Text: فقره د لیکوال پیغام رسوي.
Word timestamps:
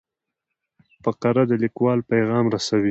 فقره 1.03 1.43
د 1.49 1.51
لیکوال 1.63 1.99
پیغام 2.11 2.45
رسوي. 2.53 2.79